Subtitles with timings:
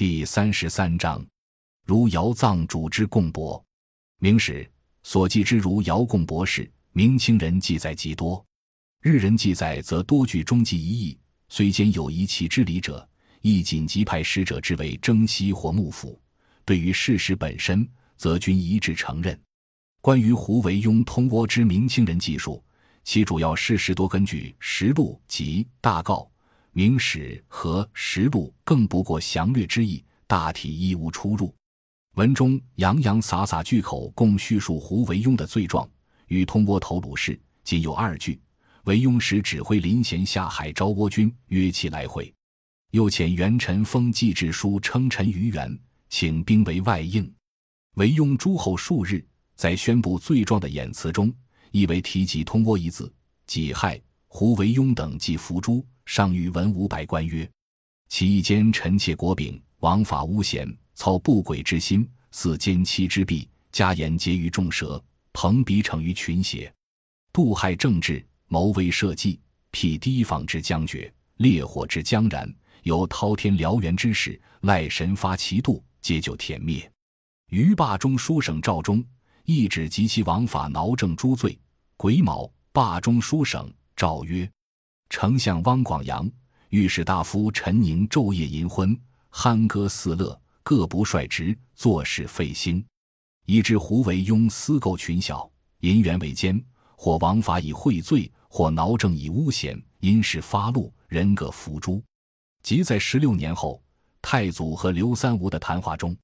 [0.00, 1.22] 第三十三章，
[1.84, 3.62] 如姚藏主之贡帛。
[4.18, 4.66] 明史
[5.02, 8.42] 所记之如姚贡帛事，明清人记载极多，
[9.02, 11.18] 日人记载则多具中记一义。
[11.50, 13.06] 虽兼有一其之理者，
[13.42, 16.18] 亦紧急派使者之为征西或幕府。
[16.64, 17.86] 对于事实本身，
[18.16, 19.38] 则均一致承认。
[20.00, 22.64] 关于胡惟庸通倭之明清人记述，
[23.04, 26.26] 其主要事实多根据《实录》及《大诰》。
[26.80, 31.54] 明史和实录更不过详略之意，大体亦无出入。
[32.14, 35.86] 文中洋洋洒洒句口，共叙述胡惟庸的罪状，
[36.28, 38.40] 与通倭头颅事仅有二句。
[38.84, 42.32] 惟庸时指挥临贤下海招倭军，约其来回。
[42.92, 45.78] 又遣元臣封祭制书，称臣于元，
[46.08, 47.30] 请兵为外应。
[47.96, 49.22] 惟庸诸后数日，
[49.54, 51.30] 在宣布罪状的演辞中，
[51.72, 53.12] 亦未提及通倭一字。
[53.46, 55.86] 己亥，胡惟庸等即伏诛。
[56.10, 57.48] 上谕文武百官曰
[58.10, 65.00] ：“其一间臣妾国柄，枉法诬陷，操不轨之心，似奸妻之弊，加言结于众舌，
[65.32, 66.74] 朋比逞于群邪，
[67.32, 69.38] 妒害政治，谋威社稷，
[69.70, 76.90] 辟堤防之将绝，烈火之将燃，有滔天燎原之势，赖神发其度，皆就殄灭。”
[77.54, 79.00] 于霸中书省赵忠，
[79.44, 81.56] 亦指及其枉法挠政诸罪。
[81.96, 84.50] 癸卯，霸中书省诏曰。
[85.10, 86.30] 丞相汪广洋、
[86.68, 88.96] 御史大夫陈宁昼夜淫昏，
[89.32, 92.82] 酣歌肆乐，各不率职，做事费心，
[93.44, 95.50] 以致胡惟庸私构群小，
[95.80, 96.64] 淫缘为奸，
[96.96, 102.00] 或枉法以贿罪，或挠政以诬陷，因事发怒，人各伏诛。
[102.62, 103.82] 即在十六年后，
[104.22, 106.16] 太祖和刘三吴的谈话中，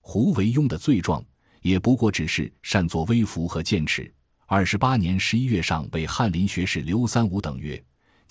[0.00, 1.22] 胡惟庸的罪状
[1.60, 4.12] 也不过只是擅作威服和剑齿。
[4.46, 7.80] 二十八年十一月上，被翰林学士刘三吴等曰。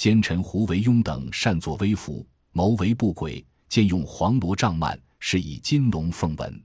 [0.01, 6.63] 奸臣胡惟庸等擅作威服，谋为不轨，兼用黄罗帐幔，是以金龙凤纹。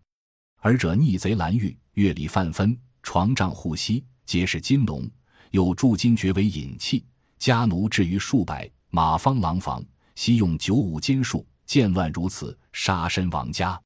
[0.61, 5.07] 尔者逆贼蓝玉，月里犯分，床帐护膝，皆是金龙。
[5.51, 7.05] 有铸金爵为引器，
[7.39, 13.79] 家奴至于数百，马方廊房，悉用九五金术，见乱如此，杀身亡家。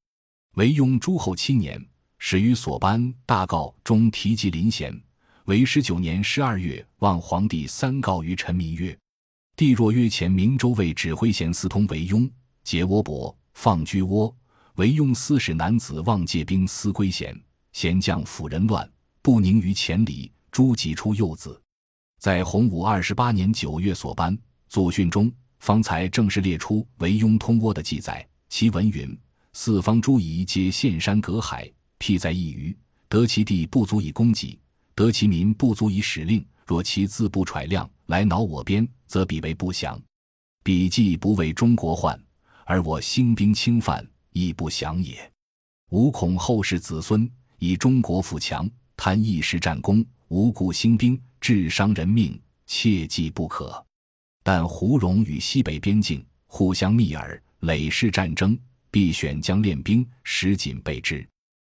[0.54, 1.84] 惟庸诸侯七年，
[2.18, 4.96] 始于所颁大诰中提及林贤。
[5.46, 8.96] 为十九年十二月，望皇帝三告于臣民曰。
[9.60, 12.26] 帝若曰前明州卫指挥衔司通惟庸
[12.64, 14.34] 劫倭伯放居倭，
[14.76, 17.38] 惟庸私使男子望借兵思归贤，
[17.74, 18.90] 贤将辅人乱，
[19.20, 21.60] 不宁于千里，诛己出幼子。
[22.18, 24.34] 在洪武二十八年九月所颁
[24.70, 28.26] 祖训中，方才正式列出惟庸通倭的记载。
[28.48, 29.14] 其文云：
[29.52, 32.74] 四方诸夷皆陷山隔海，辟在一隅，
[33.10, 34.58] 得其地不足以供给，
[34.94, 36.42] 得其民不足以使令。
[36.70, 40.00] 若其自不揣量来挠我边，则彼为不祥。
[40.62, 42.16] 彼既不为中国患，
[42.64, 45.28] 而我兴兵侵犯，亦不祥也。
[45.90, 53.84] 吾恐后世子孙以中国富强，贪一时战功，无故兴兵，致伤人命，切记不可。
[54.44, 58.56] 但胡戎与西北边境互相密耳，累世战争，
[58.92, 61.28] 必选将练兵，实谨备之。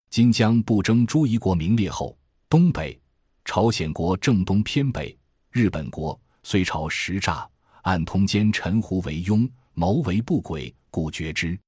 [0.09, 2.16] 今将不争诸夷国名列后，
[2.49, 2.97] 东北。
[3.44, 5.16] 朝鲜国正东偏北，
[5.50, 7.49] 日本国虽朝实诈，
[7.82, 11.59] 暗通奸臣胡惟庸，谋为不轨，故绝之。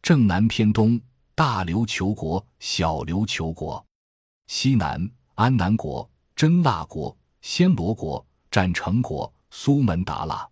[0.00, 1.00] 正南偏东，
[1.34, 3.84] 大琉球国、小琉球国；
[4.46, 10.48] 西南，安南国、真腊国、暹罗国、占城国、苏门答腊；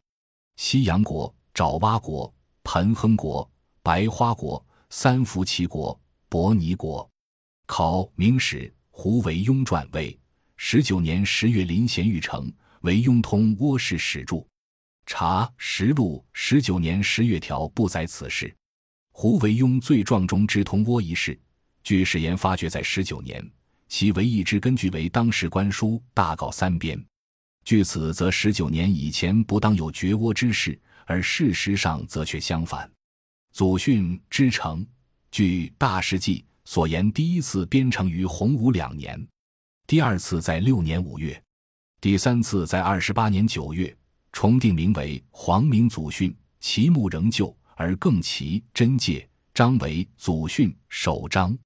[0.56, 2.32] 西洋国、爪哇国、
[2.64, 3.48] 盆亨国、
[3.82, 5.98] 白花国、三福齐国、
[6.28, 7.08] 伯尼国。
[7.66, 10.16] 考明史胡惟庸传为。
[10.56, 12.50] 十九年十月，临咸玉城，
[12.80, 14.44] 为雍通倭氏始著。
[15.04, 18.54] 查实录十九年十月条不载此事。
[19.12, 21.38] 胡惟庸罪状中之通倭一事，
[21.84, 23.48] 据史言发觉在十九年，
[23.88, 27.02] 其唯一之根据为当时官书大告三编。
[27.64, 32.90] 据此，则十九年以前不当有绝倭之事，而事实上则却相反。
[33.52, 34.84] 祖训之成，
[35.30, 39.26] 据大事记所言，第一次编成于洪武两年。
[39.86, 41.40] 第二次在六年五月，
[42.00, 43.96] 第三次在二十八年九月，
[44.32, 46.28] 重定名为《皇明祖训》，
[46.58, 51.56] 其目仍旧，而更其真戒章为祖训首章。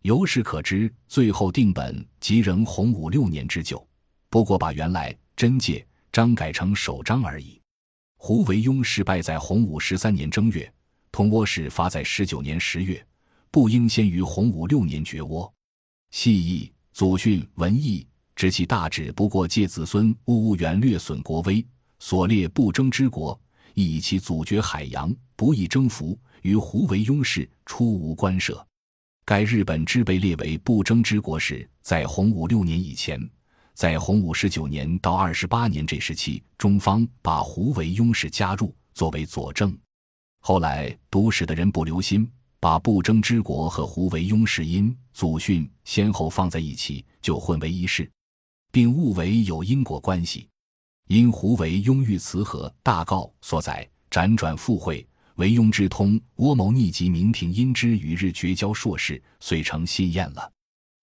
[0.00, 3.86] 由是可知，最后定本即仍洪武六年之旧，
[4.30, 7.60] 不过把原来真戒章改成首章而已。
[8.16, 10.72] 胡惟庸失败在洪武十三年正月，
[11.12, 13.06] 通倭事发在十九年十月，
[13.50, 15.52] 不应先于洪武六年绝倭。
[16.10, 16.72] 细意。
[16.98, 18.04] 祖训文义，
[18.34, 21.64] 知其大旨不过借子孙勿勿远略损国威，
[22.00, 23.40] 所列不争之国，
[23.74, 28.66] 亦以其祖绝海洋，不易征服，与胡惟庸氏初无关涉。
[29.24, 33.30] 该日本之被列为不争之国时，在洪武六年以前，
[33.74, 39.72] 在洪武十九年到二十八年这时期，中方把胡惟庸氏加入作为佐证。
[40.40, 42.28] 后来读史的人不留心，
[42.60, 48.10] 把不争之国和胡惟庸是因祖训先后放在一起，就混为一事，
[48.72, 50.48] 并误为有因果关系。
[51.06, 55.06] 因胡惟庸遇慈和大告所载，辗转赴会。
[55.36, 60.52] 惟庸之通倭谋逆及明廷因之与日绝交硕士，遂成新宴了。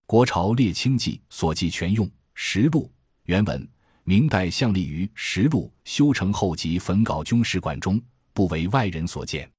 [0.05, 2.91] 国朝列清记所记全用实录
[3.23, 3.65] 原文，
[4.03, 7.99] 明代向立于实录修成后及焚稿军史馆中，
[8.33, 9.49] 不为外人所见。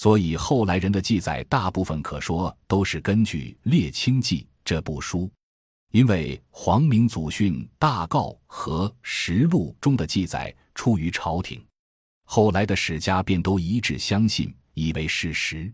[0.00, 5.30] 所以后来人的记载大部分可说都是根据列清记这部书，
[5.92, 11.62] 因为皇明祖训大诰和实录中的记载出于朝廷。
[12.24, 15.70] 后来的史家便都一致相信，以为事实。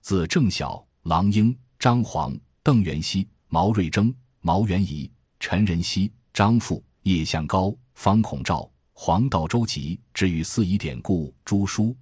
[0.00, 11.94] 自郑晓、郎英、张煌、邓元熙、毛瑞征、毛元仪、陈仁熙、张富、叶向高、方孔照、黄道周集，至于四夷典故、朱书，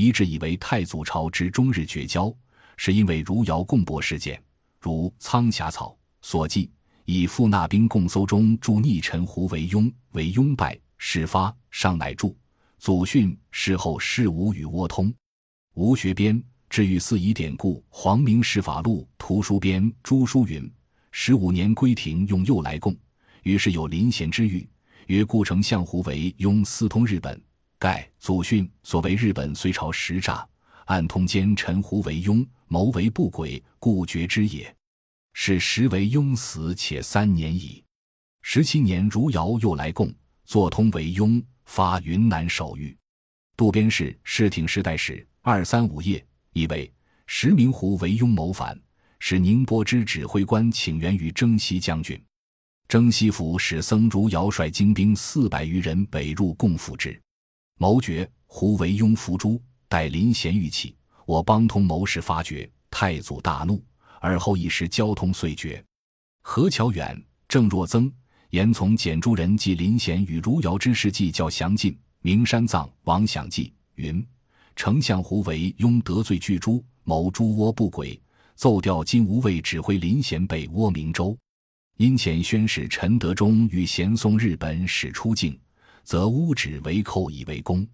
[0.00, 2.34] 一致以为太祖朝之中日绝交，
[2.78, 4.42] 是因为如尧贡帛事件。
[4.80, 6.70] 如苍霞草所记，
[7.04, 12.34] 以傅纳兵共搜中著逆臣胡惟庸为庸败事发，上乃著。
[12.78, 15.12] 祖训事后事无与倭通，
[15.74, 20.72] 吴学编至于四夷典故，黄明史法录图书编朱书云：
[21.12, 22.96] 十五年归廷用右来贡，
[23.42, 24.66] 于是有临贤之誉，
[25.08, 27.38] 曰故丞相胡惟庸私通日本。
[27.80, 30.46] 盖祖训所谓日本隋朝实诈，
[30.84, 34.72] 暗通奸臣胡惟庸，谋为不轨，故绝之也。
[35.32, 37.82] 是时为庸死且三年矣。
[38.42, 41.42] 十七年如尧又来贡，作通为庸。
[41.64, 42.98] 发云南守御，
[43.56, 46.92] 渡边氏世挺时代史二三五页，以为
[47.28, 48.76] 石明胡为庸谋反，
[49.20, 52.20] 使宁波之指挥官请援于征西将军。
[52.88, 57.18] 征西府使僧如尧率精兵四百余人北入共府之，
[57.80, 60.94] 谋决胡惟庸伏诛，待临贤欲起，
[61.24, 63.82] 我帮通谋士发觉，太祖大怒，
[64.20, 65.82] 而后一时交通遂绝。
[66.42, 67.18] 何乔远、
[67.48, 68.12] 郑若增。
[68.50, 71.98] 言从简诸人记林贤与如尧之事记较详尽。
[72.20, 74.22] 名山藏王享记云：
[74.76, 78.20] 丞相胡惟庸得罪巨诸，谋诸倭不轨，
[78.56, 81.34] 奏调金吾卫指挥林贤北倭明州。
[81.96, 85.58] 因遣宣使陈德忠与贤送日本使出境，
[86.04, 87.86] 则乌指为寇以为功。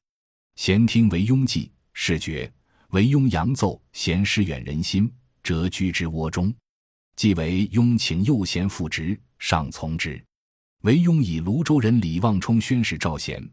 [0.56, 2.50] 贤听为庸计，事决。
[2.90, 5.12] 为庸扬奏，贤失远人心，
[5.42, 6.54] 谪居之倭中。
[7.16, 10.22] 既为庸请右贤复职，上从之。
[10.82, 13.46] 惟庸以泸州人李望冲宣使赵贤，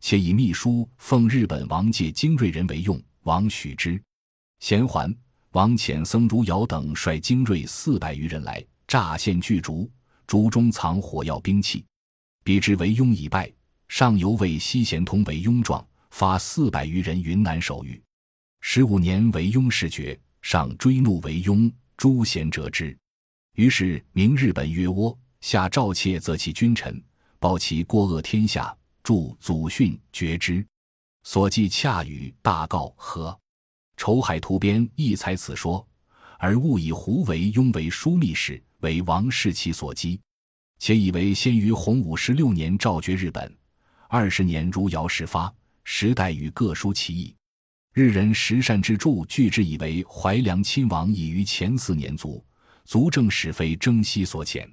[0.00, 4.00] 且以秘书奉日本王借精锐人为用，王许之。
[4.60, 5.12] 贤还，
[5.52, 9.90] 王遣僧如尧等率精锐四百余人来诈献巨竹，
[10.26, 11.84] 竹中藏火药兵器。
[12.42, 13.50] 彼之为庸已败，
[13.88, 18.00] 上犹为西贤通为庸状，发四百余人云南守御。
[18.60, 22.96] 十五年，为庸事决，上追怒为庸，诛贤折之。
[23.56, 25.16] 于是明日本曰倭。
[25.40, 27.04] 下诏窃则其君臣，
[27.38, 30.64] 报其过恶天下，著祖训绝之。
[31.22, 33.38] 所记恰与大告和
[33.98, 35.86] 筹海图编亦采此说，
[36.38, 40.18] 而误以胡为庸为枢密使，为王世奇所击，
[40.78, 43.54] 且以为先于洪武十六年诏绝日本，
[44.16, 45.52] 二十年如尧事发，
[45.82, 47.34] 时代与各书其意。
[47.92, 52.40] 日人实善之著，据之以为怀良亲王已于前四年卒，
[52.84, 54.70] 足证使非征西所遣。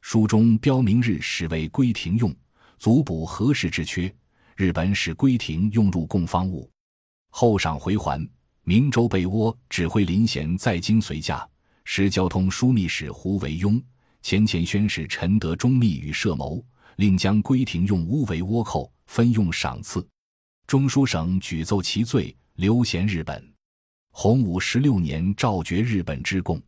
[0.00, 2.34] 书中标明日使为归廷用，
[2.76, 4.12] 足补何时之缺。
[4.56, 6.68] 日本使归廷用入贡方物，
[7.30, 8.28] 后赏回还。
[8.64, 11.48] 明州被倭指挥林贤在京随驾，
[11.84, 13.80] 时交通枢密使胡惟庸、
[14.22, 16.60] 前前宣使陈德忠密与设谋，
[16.96, 20.06] 令将归廷用乌为倭寇，分用赏赐。
[20.66, 23.52] 中书省举奏其罪，刘贤日本。
[24.10, 26.62] 洪武十六年诏绝日本之贡，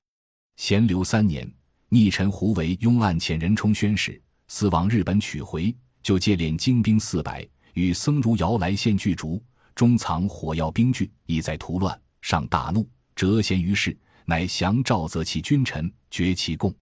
[0.57, 1.50] 咸流三年。
[1.90, 9.40] 逆臣胡惟庸案遣人充宣使，死往日本取回，就借练精兵四百，与僧如尧来献巨竹，
[9.75, 11.97] 中藏火药兵具，意在图乱。
[12.21, 16.75] 上大怒，折贤于市，乃降诏责其君臣，绝其贡。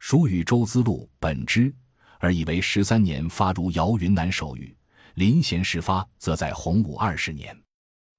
[0.00, 1.72] 属与周资禄本之，
[2.18, 4.74] 而以为十三年发如尧云南手谕。
[5.14, 7.56] 临贤事发，则在洪武二十年。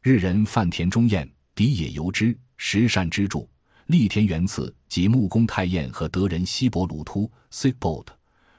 [0.02, 3.50] 日人范田中彦、敌野由之，石善之助。
[3.88, 8.14] 立田元次及木工太彦和德人西伯鲁突 s i k b o l t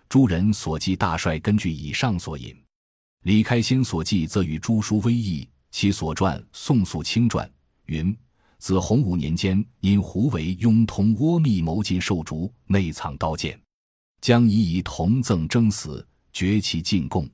[0.09, 2.57] 诸人所记大帅，根据以上所引。
[3.23, 7.47] 李开先所记则与朱书微异，其所传《宋肃清传》
[7.87, 8.17] 云：
[8.59, 13.61] 自洪武年间，因胡惟庸同倭密谋进受竹，内藏刀剑，
[14.21, 17.29] 将以以同赠征死，绝其进贡。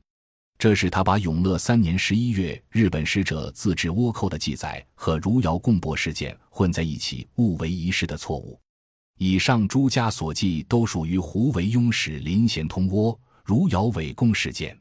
[0.59, 8.59] 这是他把永乐三年十一月日本使者自制倭寇的记载和如遥贡帛事件混在一起，误为一事的错误。
[9.19, 14.78] 以上诸家所记都属于胡惟庸使林贤通倭、如遥伪贡事件。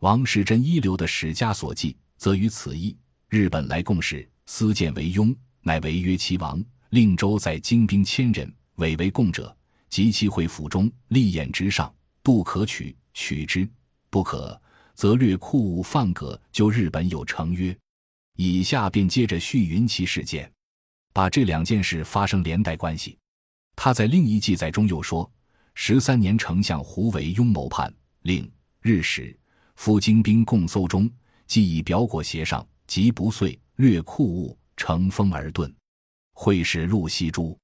[0.00, 2.94] 王世贞一流的史家所记，则于此意：
[3.30, 9.55] 日本来贡使私见惟庸，乃违约其王，令州在精兵千人，伪为贡者，
[9.88, 13.68] 及其会府中立眼之上，不可取，取之
[14.10, 14.60] 不可。
[14.94, 17.76] 则略库物犯葛，就日本有成约。
[18.36, 20.50] 以下便接着续云其事件，
[21.12, 23.18] 把这两件事发生连带关系。
[23.74, 25.30] 他在另一记载中又说：
[25.74, 28.50] 十三年，丞相胡惟庸谋叛，令
[28.80, 29.38] 日使
[29.74, 31.10] 赴京兵共搜中，
[31.46, 35.70] 既以表果协上，即不遂，略库物，乘风而遁。
[36.32, 37.58] 会使入西诸，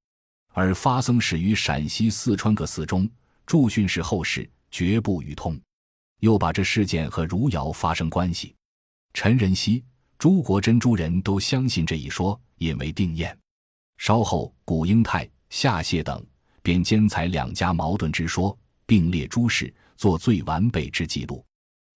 [0.53, 3.09] 而发僧始于陕西、四川各寺中，
[3.47, 5.59] 驻训示后世，绝不与通。
[6.21, 8.55] 又把这事件和汝窑发生关系，
[9.13, 9.83] 陈仁熙、
[10.19, 13.37] 朱国珍诸人都相信这一说，引为定验。
[13.99, 16.25] 稍后，古英泰、夏谢等
[16.63, 18.57] 便兼采两家矛盾之说，
[18.87, 21.45] 并列诸事，做最完备之记录。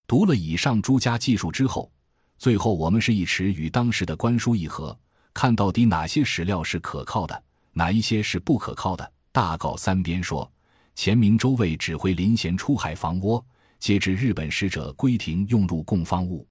[0.09, 1.91] 读了以上诸家记述之后，
[2.39, 4.99] 最后我们是一持与当时的官书一合，
[5.35, 7.43] 看到底哪些史料是可靠的，
[7.79, 9.13] 哪一些是不可靠的。
[9.33, 10.51] 大告三边说：
[10.95, 13.45] 前明州尉指挥林贤出海防倭。
[13.79, 16.49] 皆知日本使者归廷用入贡方物，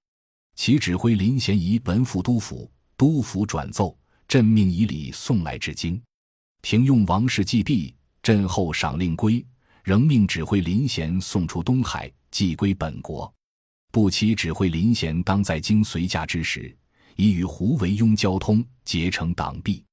[0.54, 6.00] 其指挥林贤仪文副都府，都府转奏，朕命以礼送来至京。
[6.62, 7.92] 廷用王室祭毕，
[8.22, 9.44] 朕后赏令归，
[9.82, 13.30] 仍命指挥林贤送出东海，寄归本国。
[13.90, 16.74] 不期指挥林贤当在京随驾之时，
[17.16, 19.84] 已与胡惟庸交通，结成党壁。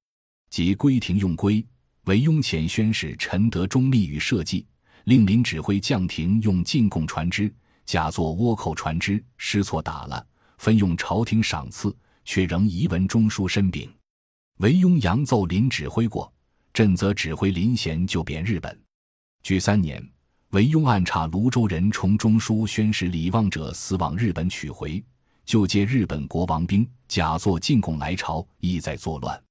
[0.54, 1.66] 即归廷用归，
[2.04, 4.64] 惟庸遣宣使陈德忠密与设计。
[5.06, 7.52] 令林指挥将廷用进贡船只
[7.88, 10.24] 假作倭寇船只，失错打了，
[10.60, 11.92] 分用朝廷赏赐，
[12.24, 13.92] 却仍遗文中书申禀。
[14.60, 16.32] 惟庸扬奏林指挥过，
[16.72, 18.80] 朕则指挥林贤就贬日本。
[19.42, 20.08] 据三年，
[20.52, 25.04] 惟庸暗查泸州人从中书宣使李望者死往日本取回，
[25.46, 29.43] 就借日本国王兵假作进贡来朝，意在作乱。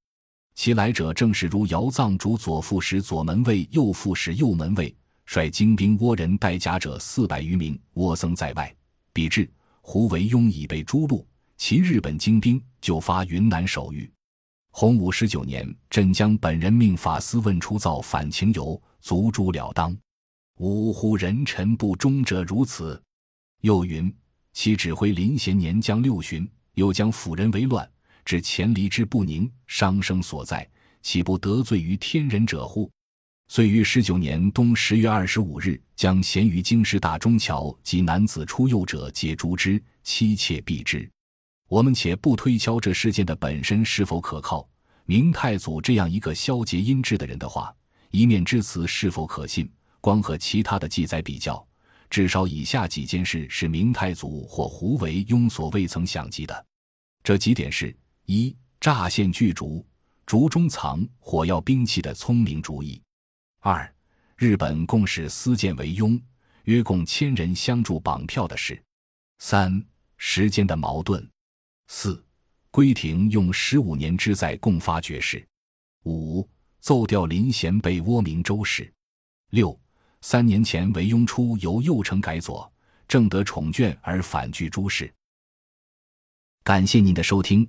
[0.55, 4.95] 其来者正是如姚藏主左副使左门卫、右副使右门卫。
[5.25, 8.75] 率精兵倭人带甲者四百余名，倭僧在外。
[9.13, 11.25] 比至胡惟庸已被诛戮，
[11.57, 14.11] 其日本精兵就发云南守御。
[14.71, 19.97] 洪武十九年，朕将本人命法司问出造反情由，卒诛了当。
[20.59, 21.17] 呜呼！
[21.17, 23.01] 人臣不忠者如此。
[23.61, 24.15] 又云：
[24.53, 27.89] 其指挥林贤年将六旬，又将辅人为乱，
[28.25, 30.69] 至前离之不宁，伤生所在，
[31.03, 32.91] 岂不得罪于天人者乎？
[33.49, 41.09] 遂于十九年冬十月二十五日，将咸于京师大中桥及男子出右者皆诛之，妻妾毙之。
[41.69, 44.67] 我们且不推敲这事件的本身是否可靠，
[45.05, 47.75] 明太祖这样一个消节阴质的人的话，
[48.11, 51.67] 一面之词是否可信，光和其他的记载比较，
[52.09, 56.67] 至少以下几件事是明太祖或胡惟庸所未曾想及的。
[57.23, 57.95] 这几点是：
[58.33, 59.87] 一、乍现巨竹，
[60.25, 62.99] 竹中藏火药兵器的聪明主意。
[63.61, 63.95] 二，
[64.37, 66.19] 日本共使私建为庸，
[66.65, 68.83] 约共千人相助绑票的事。
[69.41, 69.85] 三，
[70.17, 71.29] 时间的矛盾。
[71.89, 72.25] 四，
[72.71, 75.47] 归廷用十五年之在共发爵士。
[76.05, 76.49] 五，
[76.81, 78.91] 奏调林贤被倭名周氏。
[79.51, 79.79] 六，
[80.23, 82.73] 三年前为庸初由右丞改左，
[83.07, 85.13] 正得宠眷而反拒诸事。
[86.65, 87.69] 感谢您的收听，